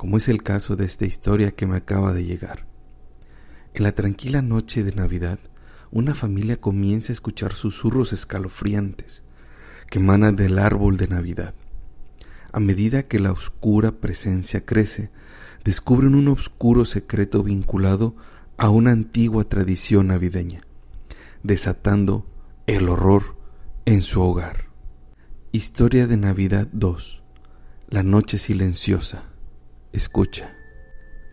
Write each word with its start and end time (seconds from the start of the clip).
como 0.00 0.16
es 0.16 0.30
el 0.30 0.42
caso 0.42 0.76
de 0.76 0.86
esta 0.86 1.04
historia 1.04 1.50
que 1.50 1.66
me 1.66 1.76
acaba 1.76 2.14
de 2.14 2.24
llegar. 2.24 2.66
En 3.74 3.82
la 3.82 3.92
tranquila 3.92 4.40
noche 4.40 4.82
de 4.82 4.92
Navidad, 4.92 5.38
una 5.90 6.14
familia 6.14 6.58
comienza 6.58 7.12
a 7.12 7.16
escuchar 7.16 7.52
susurros 7.52 8.14
escalofriantes 8.14 9.24
que 9.90 9.98
emanan 9.98 10.36
del 10.36 10.58
árbol 10.58 10.96
de 10.96 11.06
Navidad. 11.06 11.52
A 12.50 12.60
medida 12.60 13.02
que 13.02 13.18
la 13.18 13.30
oscura 13.30 14.00
presencia 14.00 14.64
crece, 14.64 15.10
descubren 15.64 16.14
un 16.14 16.28
oscuro 16.28 16.86
secreto 16.86 17.42
vinculado 17.42 18.16
a 18.56 18.70
una 18.70 18.92
antigua 18.92 19.44
tradición 19.44 20.06
navideña, 20.06 20.62
desatando 21.42 22.26
el 22.66 22.88
horror 22.88 23.36
en 23.84 24.00
su 24.00 24.22
hogar. 24.22 24.70
Historia 25.52 26.06
de 26.06 26.16
Navidad 26.16 26.68
2. 26.72 27.22
La 27.90 28.02
noche 28.02 28.38
silenciosa. 28.38 29.29
Escucha. 29.92 30.54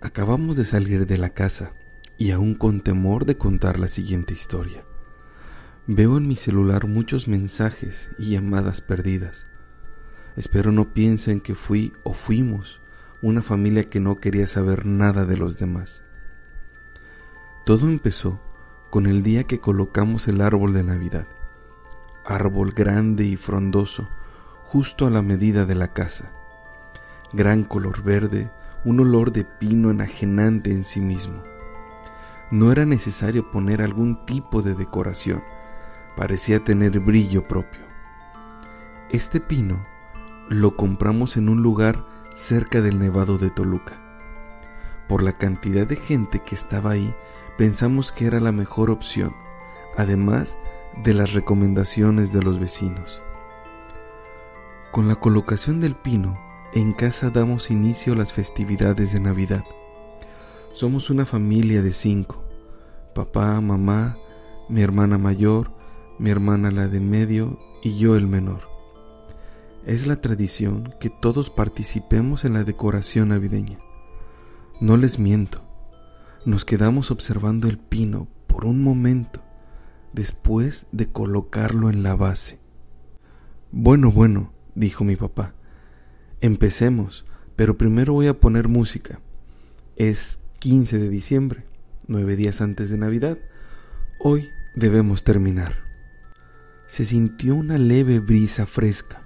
Acabamos 0.00 0.56
de 0.56 0.64
salir 0.64 1.06
de 1.06 1.18
la 1.18 1.30
casa 1.30 1.72
y 2.18 2.30
aún 2.30 2.54
con 2.54 2.80
temor 2.80 3.24
de 3.24 3.36
contar 3.36 3.78
la 3.78 3.88
siguiente 3.88 4.32
historia. 4.32 4.84
Veo 5.86 6.16
en 6.16 6.28
mi 6.28 6.36
celular 6.36 6.86
muchos 6.86 7.28
mensajes 7.28 8.10
y 8.18 8.30
llamadas 8.30 8.80
perdidas. 8.80 9.46
Espero 10.36 10.72
no 10.72 10.94
piensen 10.94 11.40
que 11.40 11.54
fui 11.54 11.92
o 12.02 12.12
fuimos 12.14 12.80
una 13.22 13.42
familia 13.42 13.88
que 13.88 14.00
no 14.00 14.20
quería 14.20 14.46
saber 14.46 14.86
nada 14.86 15.26
de 15.26 15.36
los 15.36 15.58
demás. 15.58 16.04
Todo 17.66 17.88
empezó 17.88 18.40
con 18.90 19.06
el 19.06 19.22
día 19.22 19.44
que 19.44 19.60
colocamos 19.60 20.28
el 20.28 20.40
árbol 20.40 20.74
de 20.74 20.84
Navidad 20.84 21.26
árbol 22.24 22.72
grande 22.72 23.24
y 23.24 23.36
frondoso, 23.36 24.08
justo 24.64 25.06
a 25.06 25.10
la 25.10 25.22
medida 25.22 25.66
de 25.66 25.74
la 25.74 25.92
casa. 25.92 26.32
Gran 27.34 27.64
color 27.64 28.04
verde, 28.04 28.48
un 28.84 29.00
olor 29.00 29.32
de 29.32 29.44
pino 29.44 29.90
enajenante 29.90 30.70
en 30.70 30.84
sí 30.84 31.00
mismo. 31.00 31.42
No 32.52 32.70
era 32.70 32.86
necesario 32.86 33.50
poner 33.50 33.82
algún 33.82 34.24
tipo 34.24 34.62
de 34.62 34.74
decoración, 34.74 35.42
parecía 36.16 36.60
tener 36.60 37.00
brillo 37.00 37.42
propio. 37.42 37.80
Este 39.10 39.40
pino 39.40 39.82
lo 40.48 40.76
compramos 40.76 41.36
en 41.36 41.48
un 41.48 41.60
lugar 41.60 42.04
cerca 42.36 42.80
del 42.80 43.00
Nevado 43.00 43.36
de 43.36 43.50
Toluca. 43.50 43.94
Por 45.08 45.24
la 45.24 45.32
cantidad 45.32 45.88
de 45.88 45.96
gente 45.96 46.40
que 46.46 46.54
estaba 46.54 46.92
ahí, 46.92 47.12
pensamos 47.58 48.12
que 48.12 48.26
era 48.26 48.38
la 48.38 48.52
mejor 48.52 48.92
opción, 48.92 49.32
además 49.96 50.56
de 51.02 51.14
las 51.14 51.32
recomendaciones 51.32 52.32
de 52.32 52.44
los 52.44 52.60
vecinos. 52.60 53.20
Con 54.92 55.08
la 55.08 55.16
colocación 55.16 55.80
del 55.80 55.96
pino, 55.96 56.34
en 56.74 56.92
casa 56.92 57.30
damos 57.30 57.70
inicio 57.70 58.14
a 58.14 58.16
las 58.16 58.32
festividades 58.32 59.12
de 59.12 59.20
Navidad. 59.20 59.64
Somos 60.72 61.08
una 61.08 61.24
familia 61.24 61.82
de 61.82 61.92
cinco, 61.92 62.44
papá, 63.14 63.60
mamá, 63.60 64.16
mi 64.68 64.82
hermana 64.82 65.16
mayor, 65.16 65.70
mi 66.18 66.30
hermana 66.30 66.72
la 66.72 66.88
de 66.88 66.98
medio 66.98 67.60
y 67.84 67.96
yo 67.96 68.16
el 68.16 68.26
menor. 68.26 68.62
Es 69.86 70.08
la 70.08 70.20
tradición 70.20 70.92
que 70.98 71.10
todos 71.10 71.48
participemos 71.48 72.44
en 72.44 72.54
la 72.54 72.64
decoración 72.64 73.28
navideña. 73.28 73.78
No 74.80 74.96
les 74.96 75.20
miento, 75.20 75.62
nos 76.44 76.64
quedamos 76.64 77.12
observando 77.12 77.68
el 77.68 77.78
pino 77.78 78.26
por 78.48 78.64
un 78.64 78.82
momento 78.82 79.40
después 80.12 80.88
de 80.90 81.06
colocarlo 81.06 81.88
en 81.88 82.02
la 82.02 82.16
base. 82.16 82.58
Bueno, 83.70 84.10
bueno, 84.10 84.52
dijo 84.74 85.04
mi 85.04 85.14
papá. 85.14 85.54
Empecemos, 86.44 87.24
pero 87.56 87.78
primero 87.78 88.12
voy 88.12 88.26
a 88.26 88.38
poner 88.38 88.68
música. 88.68 89.18
Es 89.96 90.40
15 90.58 90.98
de 90.98 91.08
diciembre, 91.08 91.64
nueve 92.06 92.36
días 92.36 92.60
antes 92.60 92.90
de 92.90 92.98
Navidad. 92.98 93.38
Hoy 94.18 94.50
debemos 94.74 95.24
terminar. 95.24 95.72
Se 96.86 97.06
sintió 97.06 97.54
una 97.54 97.78
leve 97.78 98.18
brisa 98.20 98.66
fresca. 98.66 99.22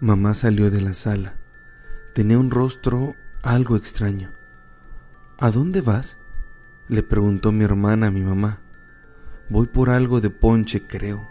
Mamá 0.00 0.34
salió 0.34 0.72
de 0.72 0.80
la 0.80 0.94
sala. 0.94 1.34
Tenía 2.16 2.36
un 2.36 2.50
rostro 2.50 3.14
algo 3.44 3.76
extraño. 3.76 4.32
¿A 5.38 5.52
dónde 5.52 5.82
vas? 5.82 6.16
le 6.88 7.04
preguntó 7.04 7.52
mi 7.52 7.62
hermana 7.62 8.08
a 8.08 8.10
mi 8.10 8.24
mamá. 8.24 8.58
Voy 9.48 9.68
por 9.68 9.88
algo 9.88 10.20
de 10.20 10.30
ponche, 10.30 10.84
creo. 10.84 11.28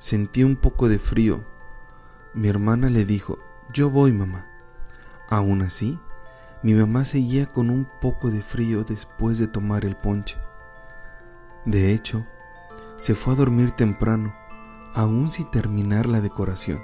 Sentí 0.00 0.42
un 0.42 0.56
poco 0.56 0.88
de 0.88 0.98
frío. 0.98 1.44
Mi 2.34 2.48
hermana 2.48 2.90
le 2.90 3.04
dijo, 3.04 3.38
yo 3.72 3.90
voy, 3.90 4.12
mamá. 4.12 4.46
Aún 5.28 5.62
así, 5.62 5.98
mi 6.62 6.74
mamá 6.74 7.04
seguía 7.04 7.46
con 7.46 7.70
un 7.70 7.86
poco 8.00 8.30
de 8.30 8.42
frío 8.42 8.84
después 8.84 9.38
de 9.38 9.48
tomar 9.48 9.84
el 9.84 9.96
ponche. 9.96 10.36
De 11.64 11.92
hecho, 11.92 12.26
se 12.96 13.14
fue 13.14 13.34
a 13.34 13.36
dormir 13.36 13.70
temprano, 13.72 14.32
aún 14.94 15.30
sin 15.30 15.50
terminar 15.50 16.06
la 16.06 16.20
decoración. 16.20 16.80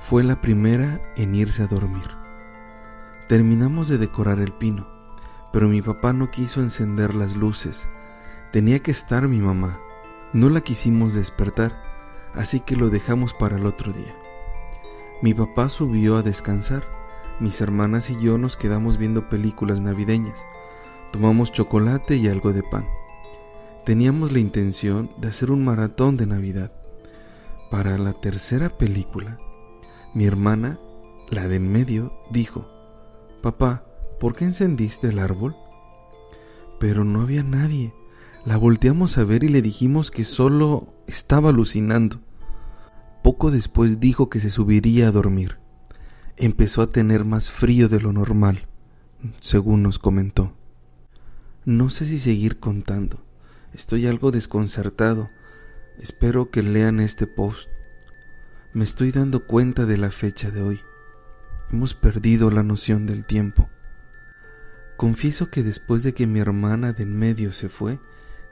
Fue 0.00 0.22
la 0.22 0.40
primera 0.40 1.00
en 1.16 1.34
irse 1.34 1.62
a 1.62 1.66
dormir. 1.66 2.10
Terminamos 3.28 3.88
de 3.88 3.98
decorar 3.98 4.38
el 4.38 4.52
pino, 4.52 4.86
pero 5.52 5.68
mi 5.68 5.82
papá 5.82 6.12
no 6.12 6.30
quiso 6.30 6.60
encender 6.60 7.14
las 7.14 7.36
luces 7.36 7.88
Tenía 8.54 8.78
que 8.78 8.92
estar 8.92 9.26
mi 9.26 9.40
mamá. 9.40 9.76
No 10.32 10.48
la 10.48 10.60
quisimos 10.60 11.12
despertar, 11.12 11.72
así 12.36 12.60
que 12.60 12.76
lo 12.76 12.88
dejamos 12.88 13.34
para 13.34 13.56
el 13.56 13.66
otro 13.66 13.92
día. 13.92 14.14
Mi 15.22 15.32
papá 15.34 15.68
subió 15.68 16.16
a 16.16 16.22
descansar. 16.22 16.82
Mis 17.40 17.60
hermanas 17.60 18.10
y 18.10 18.20
yo 18.20 18.38
nos 18.38 18.56
quedamos 18.56 18.98
viendo 18.98 19.28
películas 19.28 19.80
navideñas. 19.80 20.38
Tomamos 21.12 21.52
chocolate 21.52 22.16
y 22.16 22.28
algo 22.28 22.52
de 22.52 22.62
pan. 22.62 22.84
Teníamos 23.84 24.32
la 24.32 24.38
intención 24.38 25.10
de 25.18 25.28
hacer 25.28 25.50
un 25.50 25.64
maratón 25.64 26.16
de 26.16 26.26
Navidad. 26.26 26.72
Para 27.70 27.98
la 27.98 28.12
tercera 28.12 28.70
película, 28.70 29.38
mi 30.14 30.26
hermana, 30.26 30.78
la 31.30 31.48
de 31.48 31.56
en 31.56 31.70
medio, 31.70 32.12
dijo, 32.30 32.66
Papá, 33.42 33.84
¿por 34.20 34.34
qué 34.34 34.44
encendiste 34.44 35.08
el 35.08 35.18
árbol? 35.18 35.56
Pero 36.80 37.04
no 37.04 37.20
había 37.20 37.42
nadie. 37.42 37.92
La 38.44 38.56
volteamos 38.56 39.18
a 39.18 39.24
ver 39.24 39.44
y 39.44 39.48
le 39.48 39.62
dijimos 39.62 40.10
que 40.10 40.24
solo 40.24 40.94
estaba 41.06 41.50
alucinando. 41.50 42.20
Poco 43.24 43.50
después 43.50 44.00
dijo 44.00 44.28
que 44.28 44.38
se 44.38 44.50
subiría 44.50 45.08
a 45.08 45.10
dormir. 45.10 45.56
Empezó 46.36 46.82
a 46.82 46.90
tener 46.90 47.24
más 47.24 47.50
frío 47.50 47.88
de 47.88 47.98
lo 47.98 48.12
normal, 48.12 48.68
según 49.40 49.82
nos 49.82 49.98
comentó. 49.98 50.54
No 51.64 51.88
sé 51.88 52.04
si 52.04 52.18
seguir 52.18 52.60
contando. 52.60 53.24
Estoy 53.72 54.06
algo 54.06 54.30
desconcertado. 54.30 55.30
Espero 55.98 56.50
que 56.50 56.62
lean 56.62 57.00
este 57.00 57.26
post. 57.26 57.70
Me 58.74 58.84
estoy 58.84 59.10
dando 59.10 59.46
cuenta 59.46 59.86
de 59.86 59.96
la 59.96 60.10
fecha 60.10 60.50
de 60.50 60.62
hoy. 60.62 60.80
Hemos 61.72 61.94
perdido 61.94 62.50
la 62.50 62.62
noción 62.62 63.06
del 63.06 63.24
tiempo. 63.24 63.70
Confieso 64.98 65.50
que 65.50 65.62
después 65.62 66.02
de 66.02 66.12
que 66.12 66.26
mi 66.26 66.40
hermana 66.40 66.92
de 66.92 67.04
en 67.04 67.18
medio 67.18 67.52
se 67.52 67.70
fue, 67.70 67.98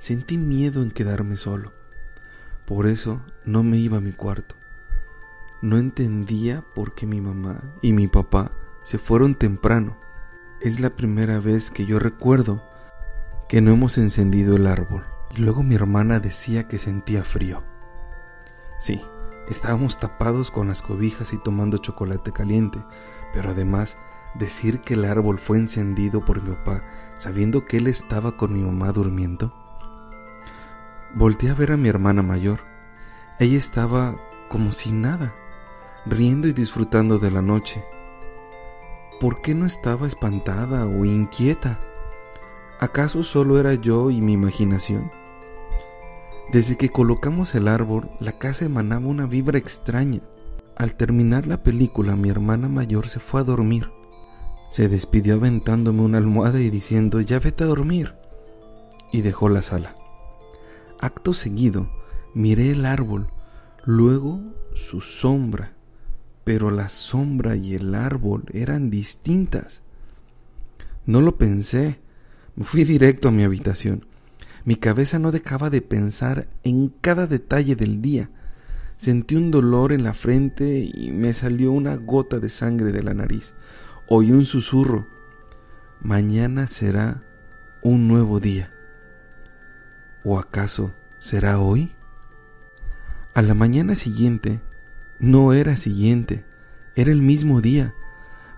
Sentí 0.03 0.37
miedo 0.37 0.83
en 0.83 0.91
quedarme 0.91 1.37
solo. 1.37 1.73
Por 2.67 2.89
eso 2.89 3.23
no 3.45 3.63
me 3.63 3.79
iba 3.79 3.99
a 3.99 4.01
mi 4.01 4.11
cuarto. 4.11 4.57
No 5.63 5.79
entendía 5.79 6.65
por 6.75 6.95
qué 6.95 7.07
mi 7.07 7.21
mamá 7.21 7.63
y 7.81 7.93
mi 7.93 8.09
papá 8.09 8.51
se 8.83 8.99
fueron 8.99 9.35
temprano. 9.35 9.97
Es 10.61 10.81
la 10.81 10.91
primera 10.91 11.41
vez 11.41 11.71
que 11.71 11.87
yo 11.87 11.99
recuerdo 11.99 12.63
que 13.49 13.61
no 13.61 13.73
hemos 13.73 13.97
encendido 13.97 14.57
el 14.57 14.67
árbol. 14.67 15.05
Y 15.35 15.41
luego 15.41 15.63
mi 15.63 15.75
hermana 15.75 16.21
decía 16.21 16.69
que 16.69 16.79
sentía 16.79 17.23
frío. 17.23 17.63
Sí, 18.79 19.01
estábamos 19.49 19.99
tapados 19.99 20.51
con 20.51 20.69
las 20.69 20.83
cobijas 20.83 21.33
y 21.33 21.39
tomando 21.39 21.79
chocolate 21.79 22.33
caliente, 22.33 22.85
pero 23.33 23.51
además 23.51 23.97
decir 24.35 24.81
que 24.81 24.95
el 24.95 25.05
árbol 25.05 25.39
fue 25.39 25.59
encendido 25.59 26.25
por 26.25 26.43
mi 26.43 26.55
papá 26.55 26.83
sabiendo 27.19 27.65
que 27.65 27.77
él 27.77 27.87
estaba 27.87 28.37
con 28.37 28.53
mi 28.53 28.63
mamá 28.63 28.91
durmiendo 28.91 29.53
Volté 31.15 31.51
a 31.51 31.55
ver 31.55 31.73
a 31.73 31.77
mi 31.77 31.91
hermana 31.91 32.23
mayor. 32.23 32.61
Ella 33.39 33.59
estaba 33.59 34.17
como 34.49 34.73
sin 34.73 35.03
nada, 35.03 35.35
riendo 36.07 36.49
y 36.49 36.53
disfrutando 36.53 37.19
de 37.19 37.31
la 37.31 37.43
noche. 37.43 37.83
¿por 39.23 39.41
qué 39.41 39.55
no 39.55 39.67
estaba 39.67 40.09
espantada 40.09 40.85
o 40.85 41.05
inquieta? 41.05 41.79
¿Acaso 42.81 43.23
solo 43.23 43.61
era 43.61 43.75
yo 43.75 44.11
y 44.11 44.21
mi 44.21 44.33
imaginación? 44.33 45.13
Desde 46.53 46.77
que 46.77 46.89
colocamos 46.89 47.55
el 47.55 47.69
árbol, 47.69 48.11
la 48.19 48.33
casa 48.33 48.65
emanaba 48.65 49.07
una 49.07 49.27
vibra 49.27 49.59
extraña. 49.59 50.23
Al 50.75 50.97
terminar 50.97 51.47
la 51.47 51.63
película, 51.63 52.17
mi 52.17 52.31
hermana 52.31 52.67
mayor 52.67 53.09
se 53.09 53.21
fue 53.21 53.43
a 53.43 53.45
dormir. 53.45 53.91
Se 54.71 54.89
despidió 54.89 55.35
aventándome 55.35 56.03
una 56.03 56.19
almohada 56.19 56.59
y 56.59 56.69
diciendo, 56.69 57.21
ya 57.21 57.39
vete 57.39 57.63
a 57.63 57.69
dormir. 57.69 58.17
Y 59.13 59.23
dejó 59.23 59.49
la 59.49 59.63
sala. 59.63 59.95
Acto 60.99 61.33
seguido, 61.33 61.89
miré 62.35 62.73
el 62.73 62.87
árbol, 62.87 63.29
luego 63.85 64.41
su 64.75 65.01
sombra, 65.01 65.77
pero 66.45 66.71
la 66.71 66.89
sombra 66.89 67.57
y 67.57 67.75
el 67.75 67.95
árbol 67.95 68.45
eran 68.53 68.91
distintas. 68.91 69.83
No 71.07 71.21
lo 71.21 71.37
pensé, 71.37 72.01
me 72.57 72.65
fui 72.65 72.85
directo 72.85 73.29
a 73.29 73.33
mi 73.33 73.45
habitación. 73.45 74.07
Mi 74.65 74.77
cabeza 74.77 75.19
no 75.19 75.33
dejaba 75.33 75.71
de 75.71 75.83
pensar 75.83 76.47
en 76.63 76.89
cada 77.01 77.27
detalle 77.27 77.75
del 77.75 78.01
día. 78.01 78.31
Sentí 78.97 79.35
un 79.35 79.51
dolor 79.51 79.93
en 79.93 80.05
la 80.05 80.15
frente 80.15 80.79
y 80.79 81.11
me 81.11 81.33
salió 81.33 81.73
una 81.73 81.97
gota 81.97 82.39
de 82.39 82.49
sangre 82.49 82.93
de 82.93 83.03
la 83.03 83.15
nariz. 83.15 83.55
Oí 84.09 84.31
un 84.31 84.45
susurro. 84.45 85.07
Mañana 86.01 86.69
será 86.69 87.23
un 87.83 88.07
nuevo 88.07 88.39
día. 88.39 88.71
¿O 90.25 90.39
acaso 90.39 90.93
será 91.19 91.59
hoy? 91.59 91.93
A 93.35 93.43
la 93.43 93.55
mañana 93.55 93.97
siguiente, 93.97 94.61
no 95.23 95.53
era 95.53 95.77
siguiente, 95.77 96.45
era 96.97 97.13
el 97.13 97.23
mismo 97.23 97.61
día. 97.61 97.95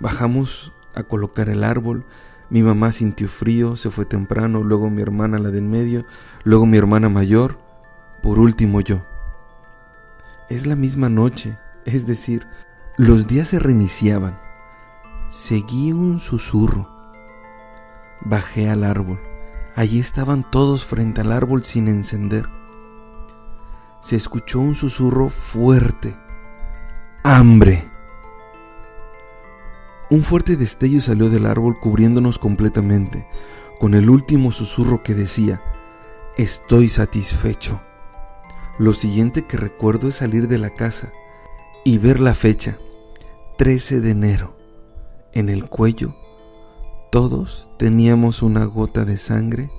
Bajamos 0.00 0.72
a 0.94 1.02
colocar 1.02 1.50
el 1.50 1.62
árbol, 1.62 2.06
mi 2.49 2.62
mamá 2.62 2.90
sintió 2.90 3.28
frío, 3.28 3.76
se 3.76 3.90
fue 3.90 4.06
temprano, 4.06 4.62
luego 4.62 4.88
mi 4.88 5.02
hermana 5.02 5.38
la 5.38 5.50
del 5.50 5.64
medio, 5.64 6.06
luego 6.43 6.64
mi 6.64 6.78
hermana 6.78 7.11
mayor, 7.11 7.58
por 8.22 8.38
último 8.38 8.81
yo. 8.81 9.05
Es 10.49 10.66
la 10.66 10.75
misma 10.75 11.11
noche, 11.11 11.58
es 11.84 12.06
decir, 12.06 12.46
los 12.96 13.26
días 13.26 13.49
se 13.49 13.58
reiniciaban. 13.58 14.38
Seguí 15.28 15.93
un 15.93 16.19
susurro. 16.19 16.88
Bajé 18.22 18.70
al 18.70 18.84
árbol. 18.84 19.19
Allí 19.76 19.99
estaban 19.99 20.50
todos 20.50 20.87
frente 20.87 21.20
al 21.20 21.31
árbol 21.31 21.62
sin 21.62 21.88
encender. 21.88 22.49
Se 24.00 24.17
escuchó 24.17 24.60
un 24.60 24.75
susurro 24.75 25.28
fuerte. 25.28 26.23
¡Hambre! 27.26 27.82
Un 30.10 30.22
fuerte 30.22 30.56
destello 30.56 31.00
salió 31.00 31.30
del 31.30 31.46
árbol 31.46 31.74
cubriéndonos 31.80 32.38
completamente, 32.38 33.26
con 33.80 33.94
el 33.94 34.10
último 34.10 34.50
susurro 34.50 35.02
que 35.02 35.14
decía, 35.14 35.58
Estoy 36.36 36.90
satisfecho. 36.90 37.80
Lo 38.78 38.92
siguiente 38.92 39.46
que 39.46 39.56
recuerdo 39.56 40.08
es 40.08 40.16
salir 40.16 40.48
de 40.48 40.58
la 40.58 40.68
casa 40.68 41.12
y 41.82 41.96
ver 41.96 42.20
la 42.20 42.34
fecha, 42.34 42.76
13 43.56 44.02
de 44.02 44.10
enero. 44.10 44.54
En 45.32 45.48
el 45.48 45.64
cuello, 45.64 46.14
todos 47.10 47.70
teníamos 47.78 48.42
una 48.42 48.66
gota 48.66 49.06
de 49.06 49.16
sangre 49.16 49.70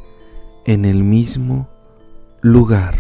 en 0.66 0.84
el 0.84 1.04
mismo 1.04 1.70
lugar. 2.42 2.96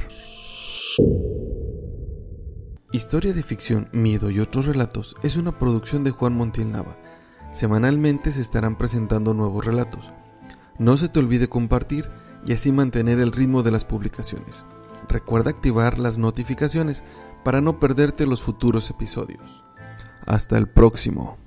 Historia 2.95 3.33
de 3.33 3.43
ficción, 3.43 3.89
miedo 3.91 4.29
y 4.29 4.39
otros 4.39 4.65
relatos 4.67 5.17
es 5.21 5.35
una 5.35 5.51
producción 5.51 6.05
de 6.05 6.11
Juan 6.11 6.33
Montiel 6.33 6.71
Nava 6.71 6.95
Semanalmente 7.51 8.31
se 8.31 8.39
estarán 8.39 8.77
presentando 8.77 9.33
nuevos 9.33 9.65
relatos. 9.65 10.13
No 10.79 10.95
se 10.95 11.09
te 11.09 11.19
olvide 11.19 11.49
compartir 11.49 12.07
y 12.45 12.53
así 12.53 12.71
mantener 12.71 13.19
el 13.19 13.33
ritmo 13.33 13.63
de 13.63 13.71
las 13.71 13.83
publicaciones. 13.83 14.63
Recuerda 15.09 15.49
activar 15.49 15.99
las 15.99 16.17
notificaciones 16.17 17.03
para 17.43 17.59
no 17.59 17.81
perderte 17.81 18.25
los 18.25 18.41
futuros 18.41 18.89
episodios. 18.89 19.61
Hasta 20.25 20.57
el 20.57 20.69
próximo. 20.69 21.37